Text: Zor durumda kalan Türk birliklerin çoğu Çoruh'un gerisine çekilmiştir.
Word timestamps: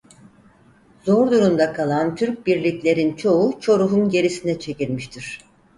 Zor 1.05 1.31
durumda 1.31 1.73
kalan 1.73 2.15
Türk 2.15 2.47
birliklerin 2.47 3.15
çoğu 3.15 3.59
Çoruh'un 3.59 4.09
gerisine 4.09 4.59
çekilmiştir. 4.59 5.39